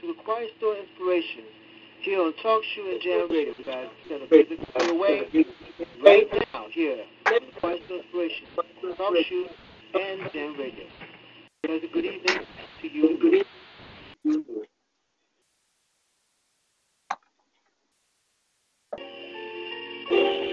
[0.00, 1.44] to acquire store inspiration
[2.00, 3.88] here on Talk show and Jam Radio, guys.
[4.08, 4.58] Going to put it
[4.90, 5.28] away
[6.02, 8.46] right now here on A Quiet Storm Inspiration,
[8.96, 9.46] Talk show
[9.98, 10.84] and Jam Radio.
[11.66, 12.38] Guys, good evening
[12.82, 13.18] to you.
[13.18, 13.44] Good evening.
[14.24, 14.46] Thank
[20.10, 20.43] you.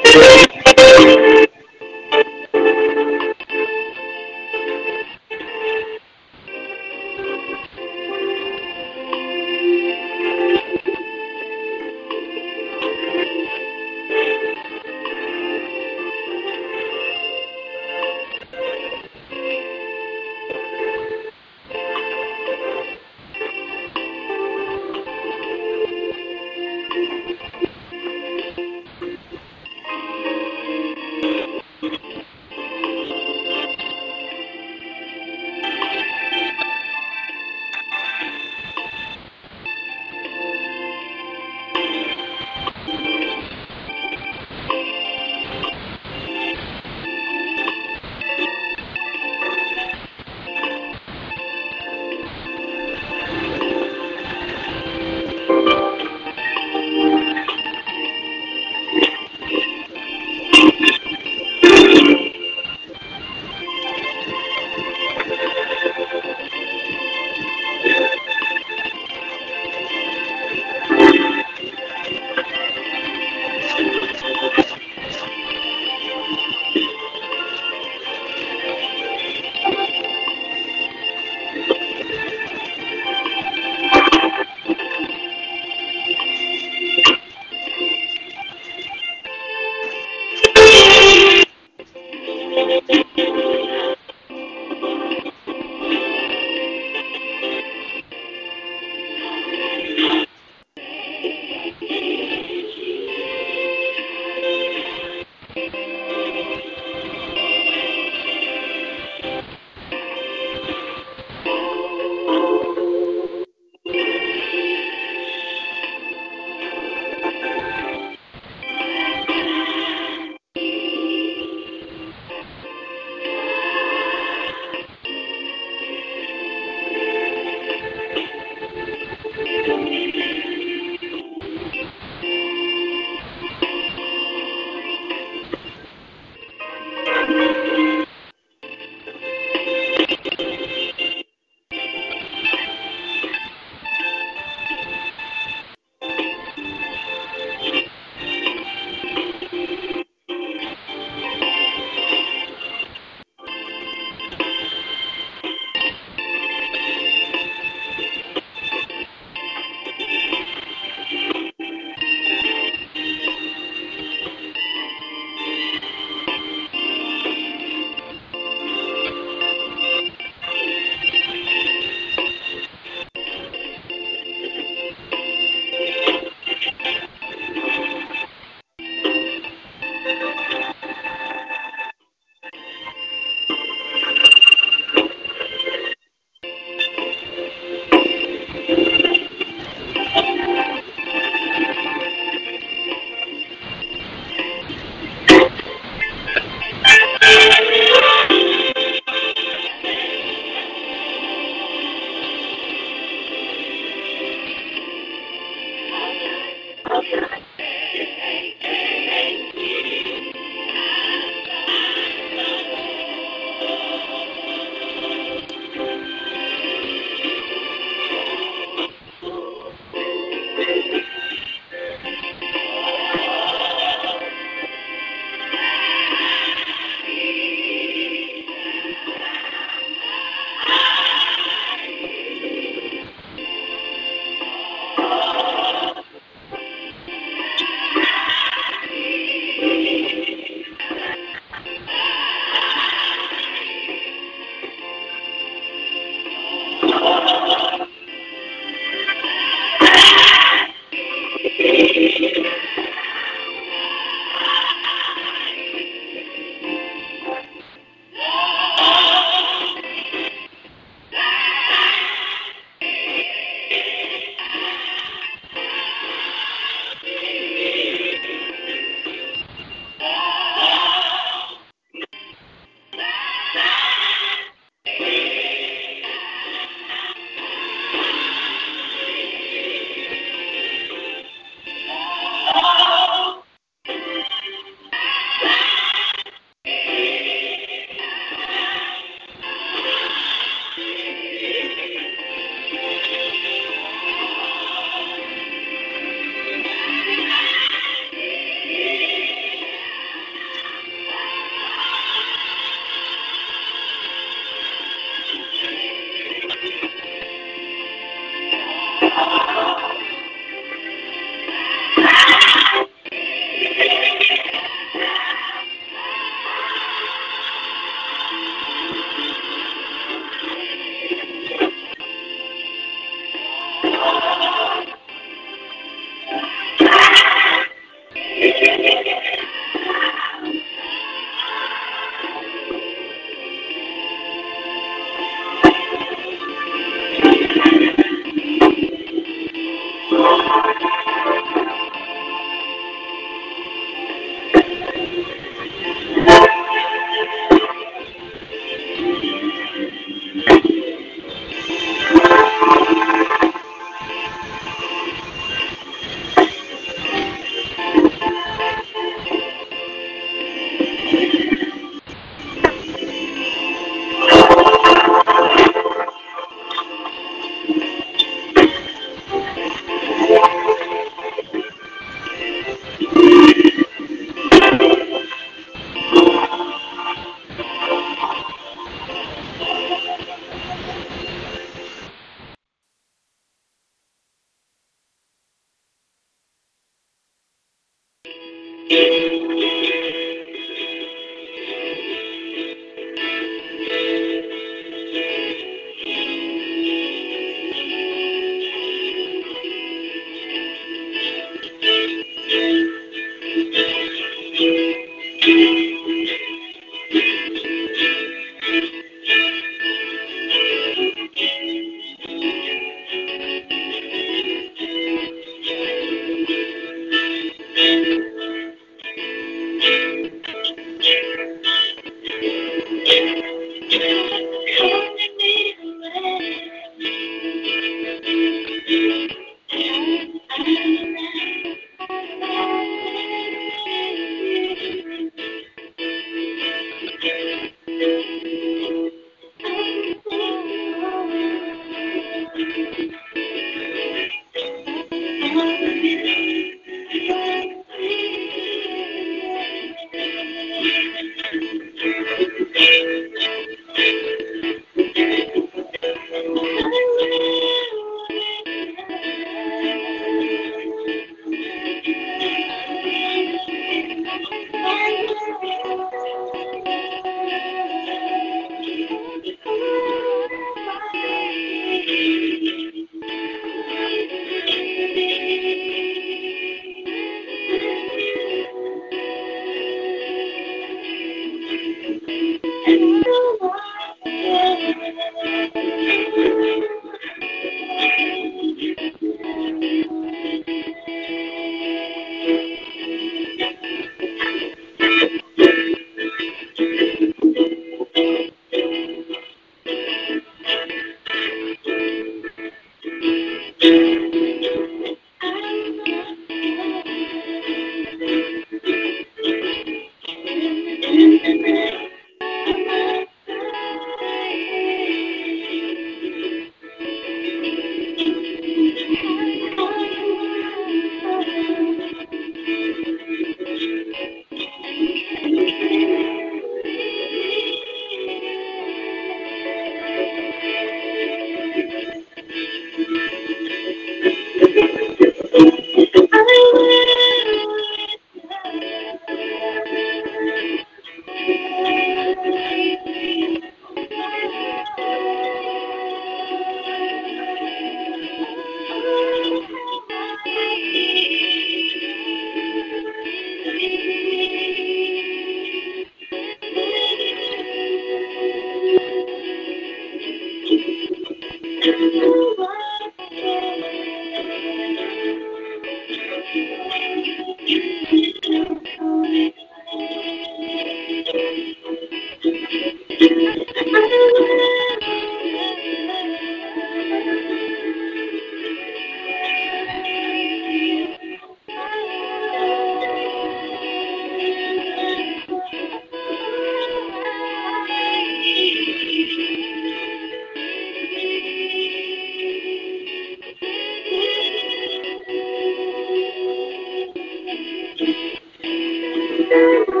[599.51, 600.00] Música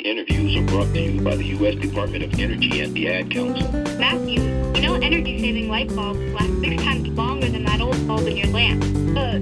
[0.00, 1.74] These interviews are brought to you by the U.S.
[1.74, 3.70] Department of Energy and the Ad Council.
[3.98, 8.38] Matthew, you know energy-saving light bulbs last six times longer than that old bulb in
[8.38, 8.82] your lamp.
[9.14, 9.40] Uh,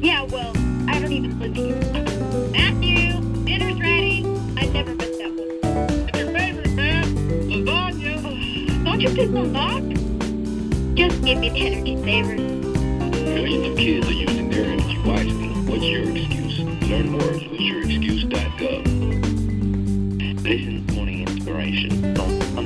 [0.00, 0.56] yeah, well,
[0.88, 1.74] I don't even live here.
[2.52, 4.24] Matthew, dinner's ready.
[4.56, 6.08] I never miss that one.
[6.08, 7.04] It's your favorite, man.
[7.50, 8.84] Lasagna.
[8.84, 9.82] don't you pick the lock?
[10.96, 12.34] Just give me the energy saver.
[12.34, 15.48] Millions of kids are using their energy wisely.
[15.70, 16.60] What's your excuse?
[16.88, 17.37] Learn more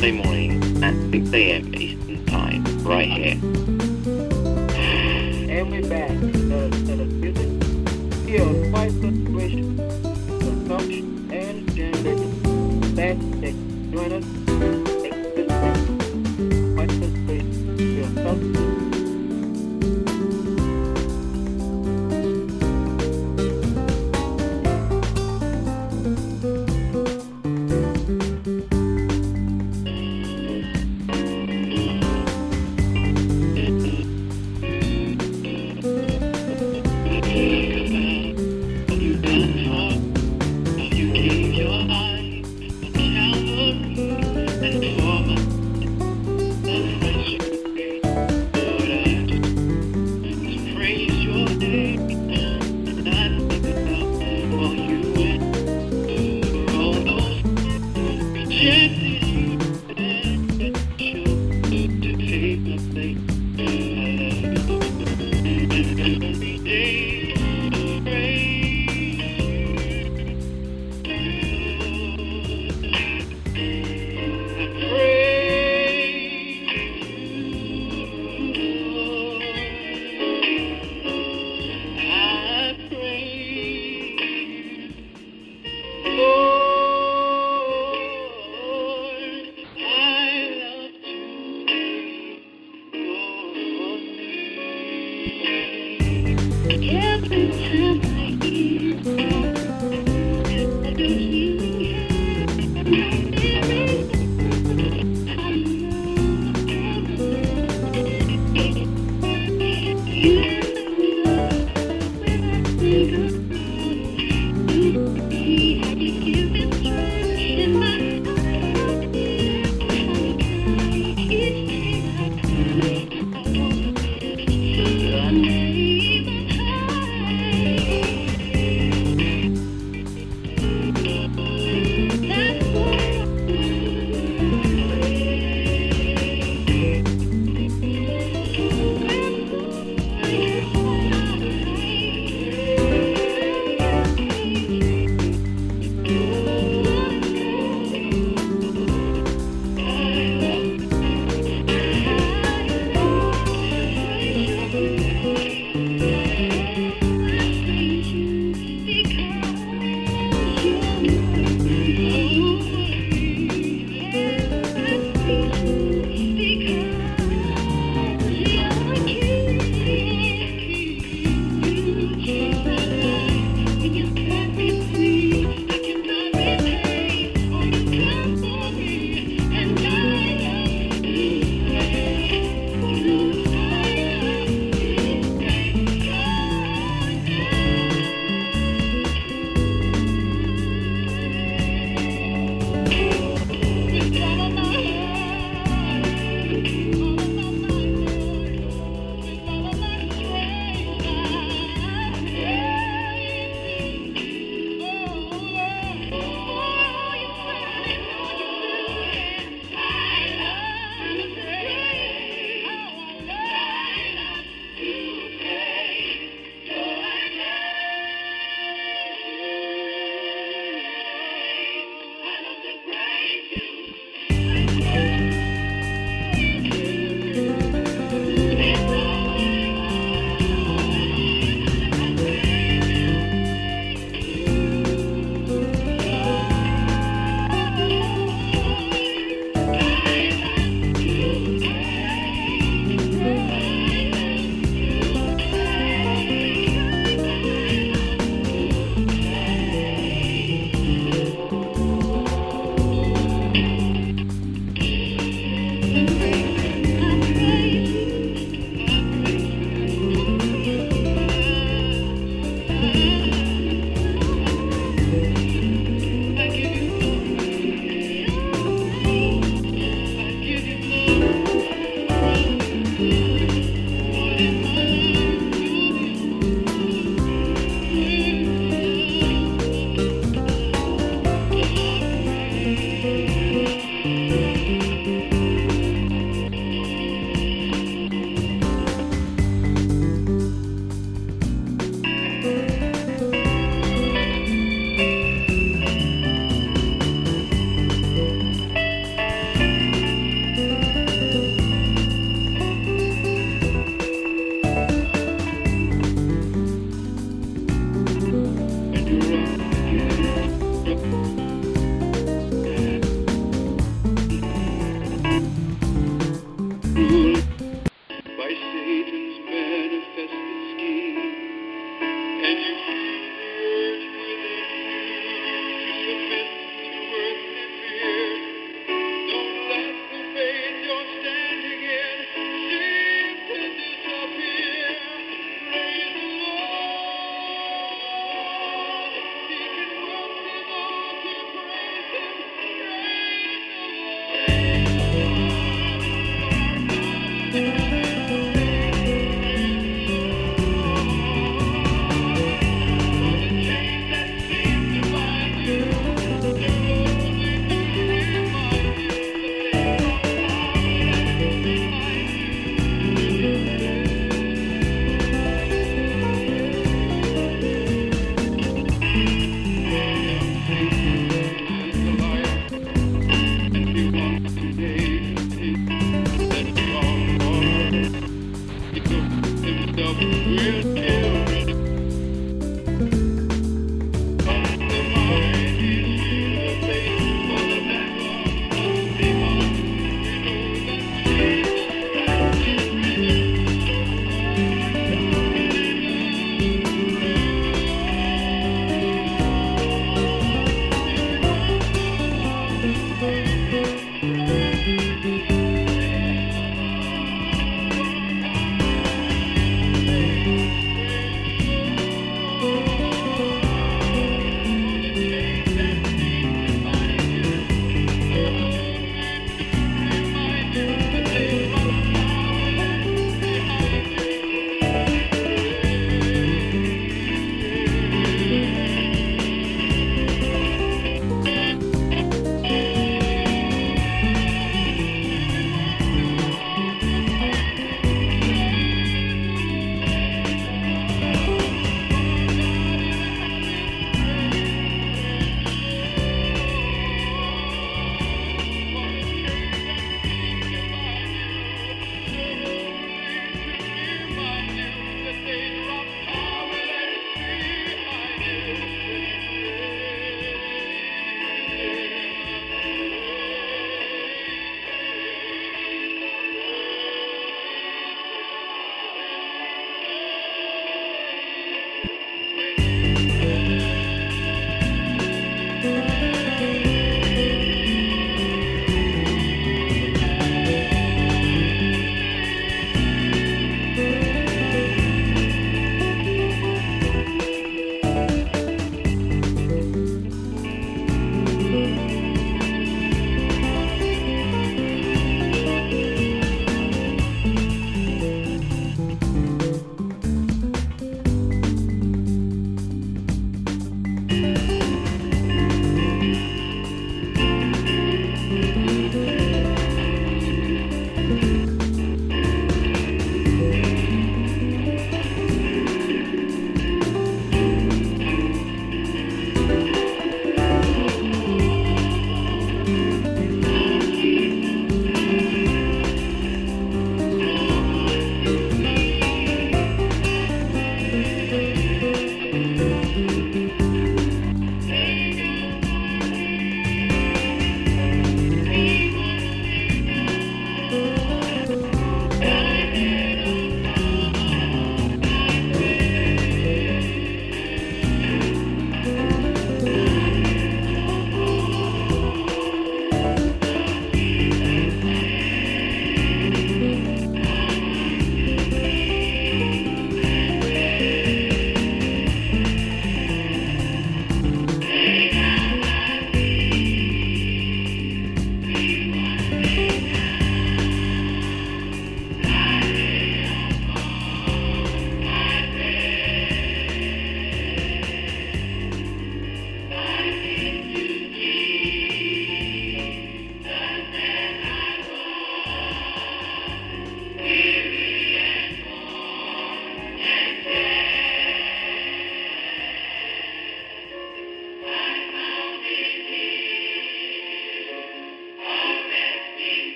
[0.00, 1.74] Sunday morning at 6 a.m.
[1.74, 3.32] Eastern Time, right here.
[5.50, 6.08] And we're back.
[6.08, 7.44] The, the,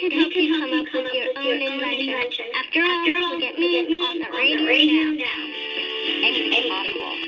[0.00, 2.48] could help you come up with your own invention.
[2.56, 5.44] After all, you get me on the radio now.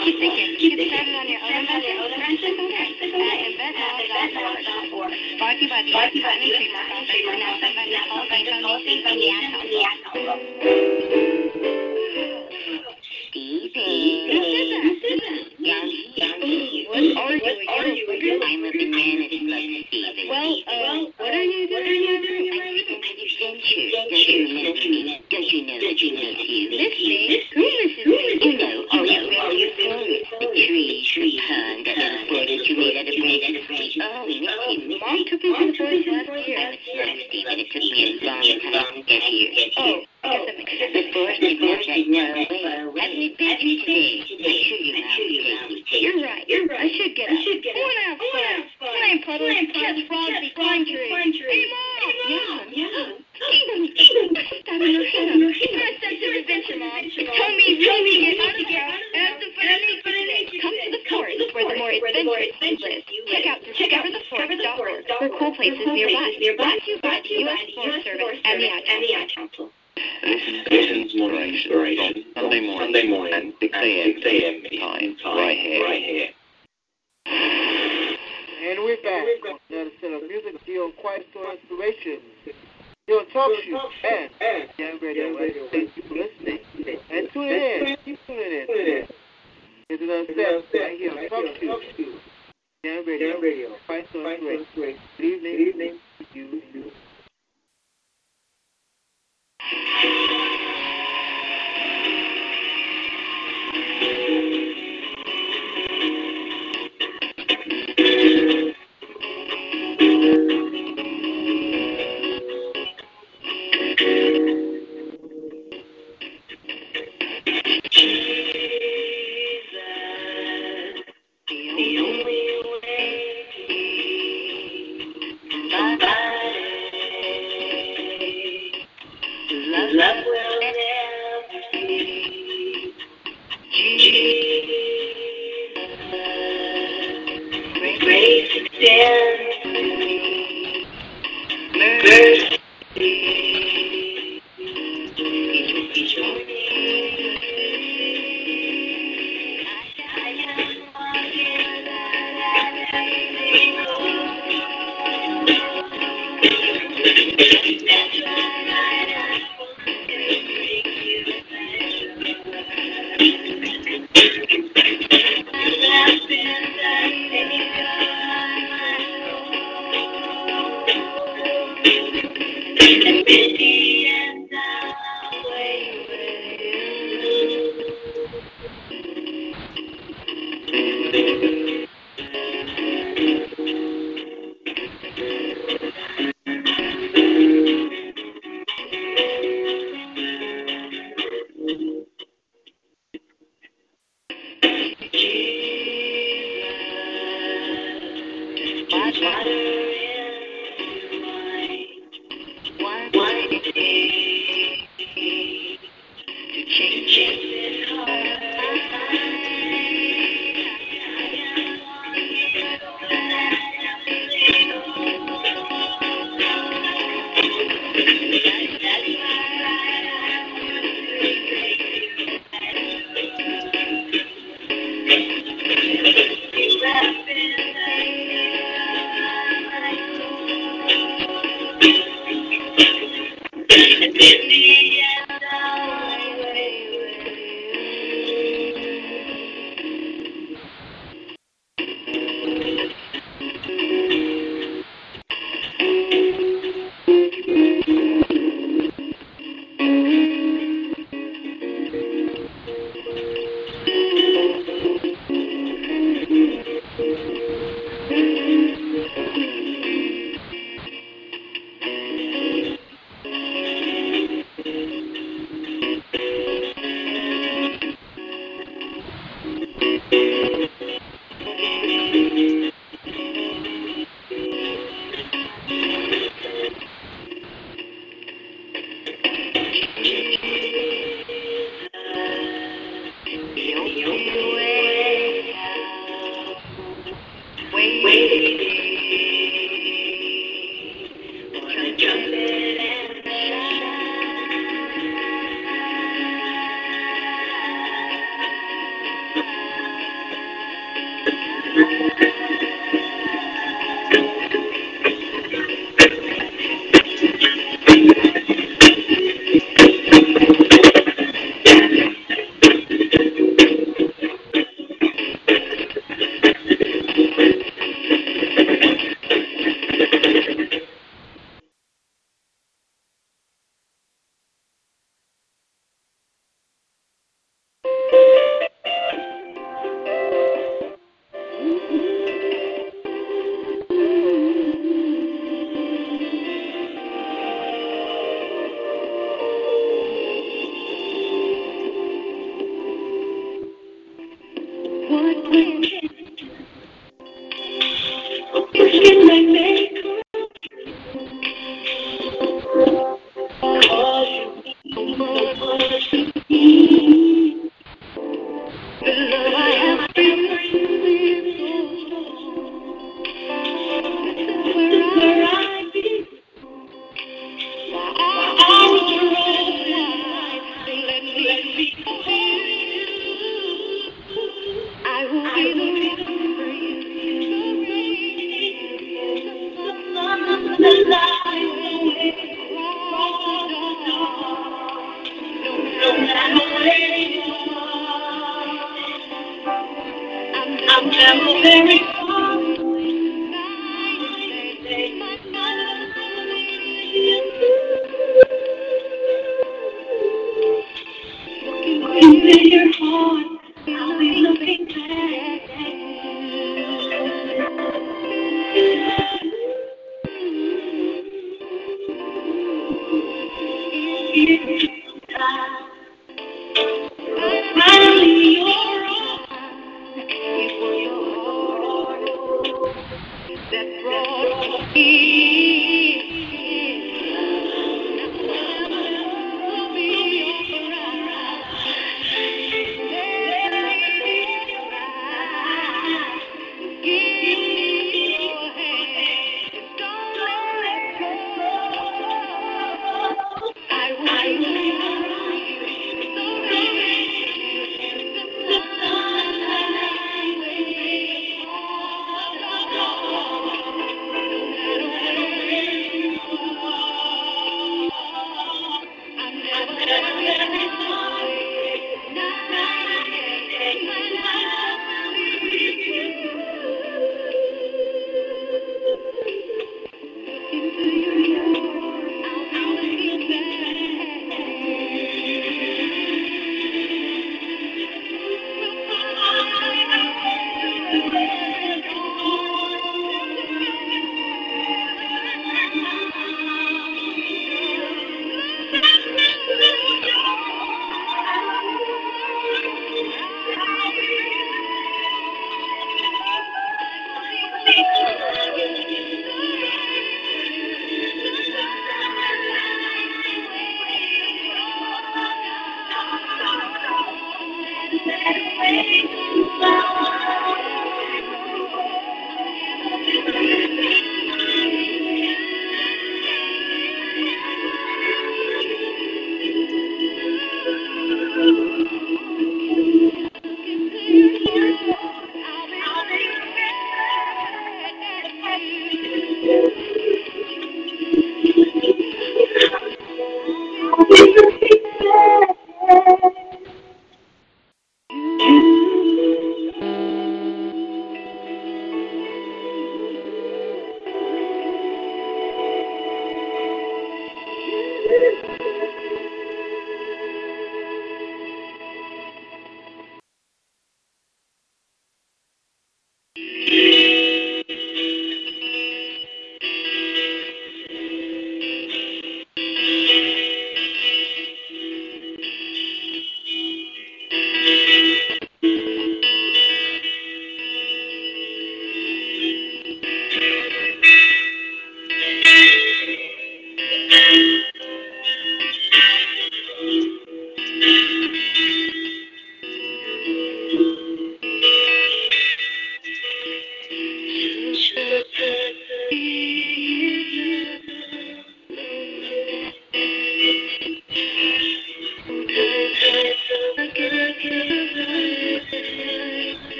[0.00, 0.56] Keep thinking.
[0.56, 2.56] Keep started on your own invention.
[2.72, 3.04] At
[3.44, 5.12] inventall.org.
[5.36, 8.33] Brought to you by the Patent and Trademark Office and National Inventors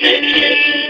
[0.00, 0.87] you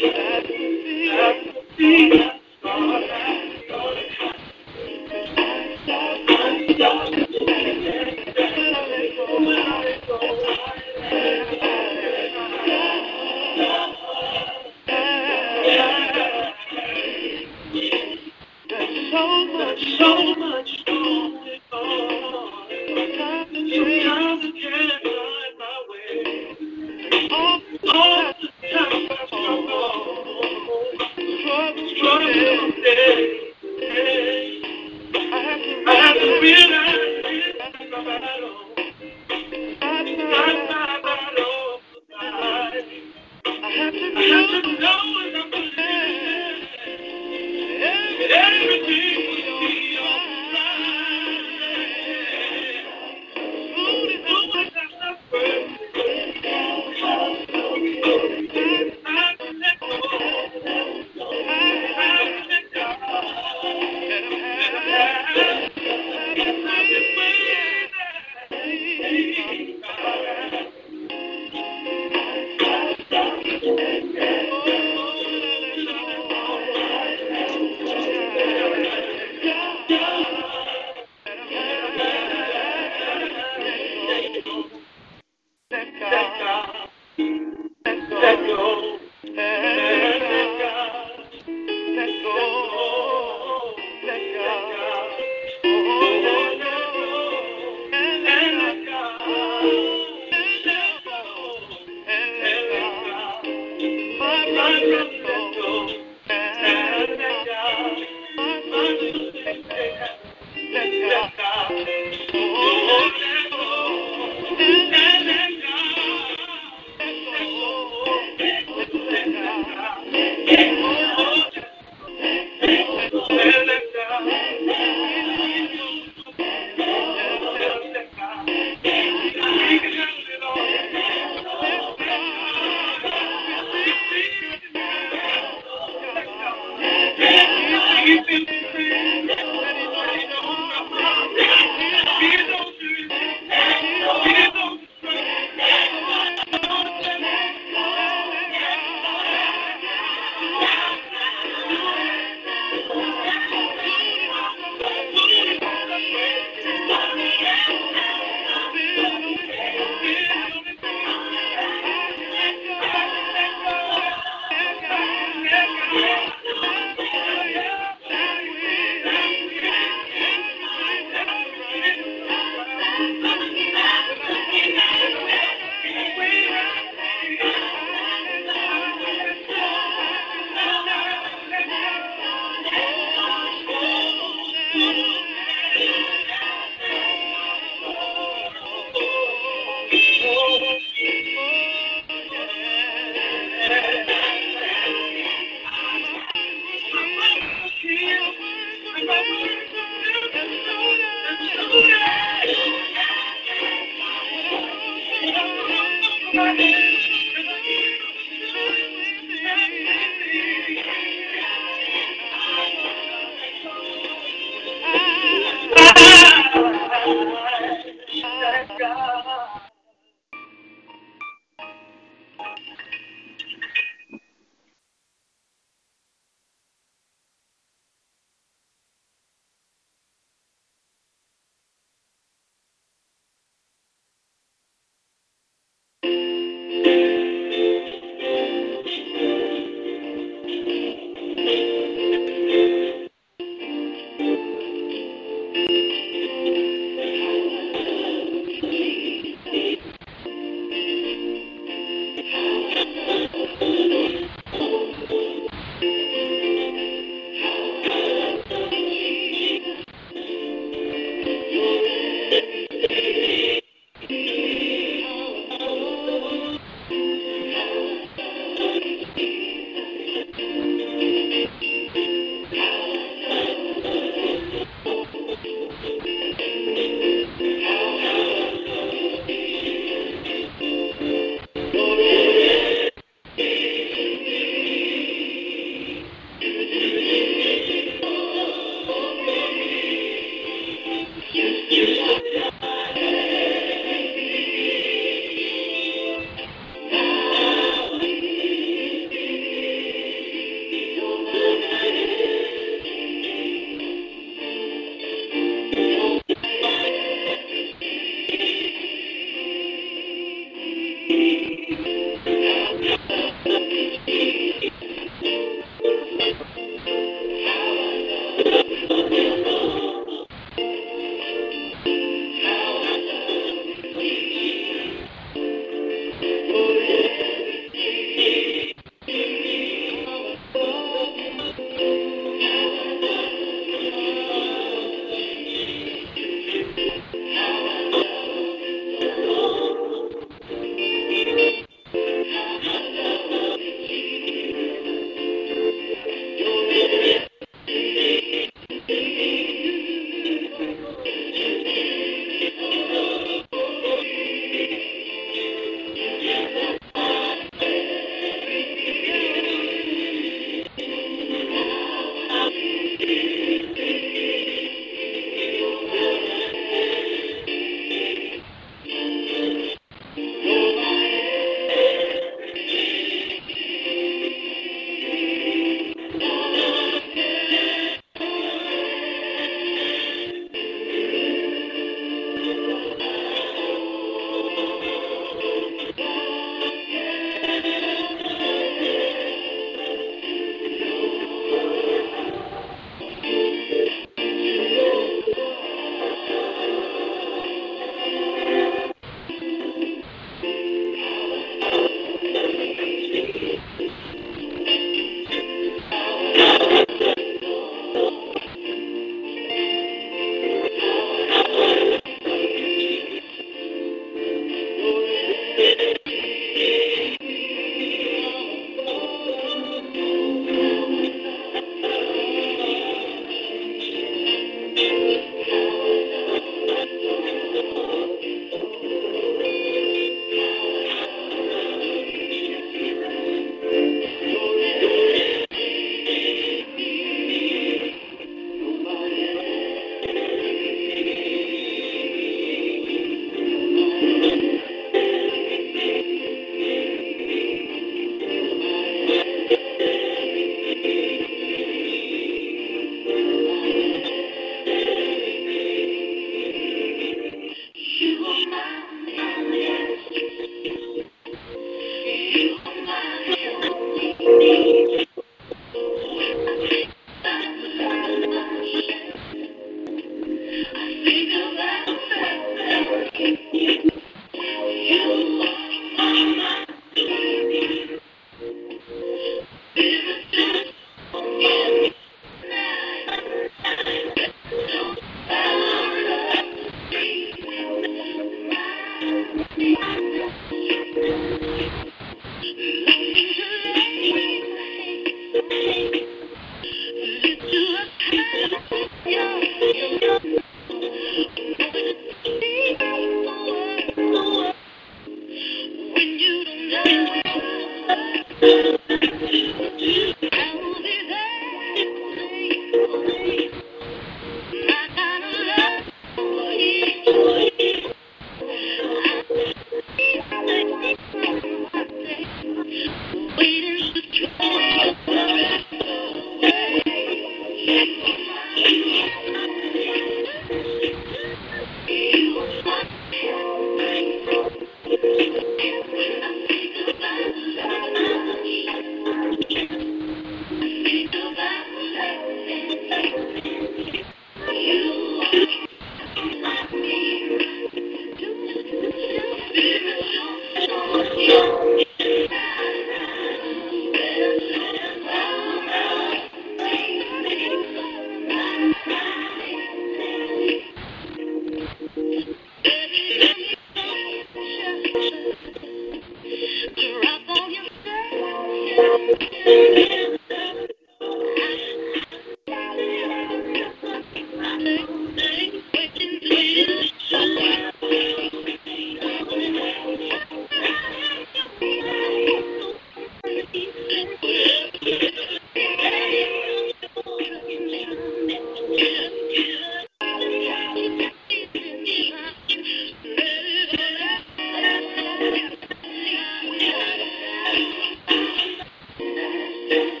[599.71, 600.00] Thank you.